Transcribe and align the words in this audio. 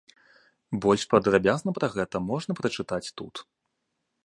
Больш 0.85 1.03
падрабязна 1.11 1.69
пра 1.77 1.91
гэта 1.97 2.23
можна 2.31 2.51
прачытаць 2.63 3.05
тут. 3.21 3.35